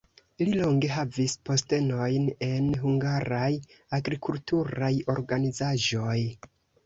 Li 0.41 0.53
longe 0.59 0.87
havis 0.93 1.33
postenojn 1.49 2.25
en 2.47 2.71
hungaraj 2.85 3.51
agrikulturaj 3.99 4.91
organizaĵoj. 5.17 6.19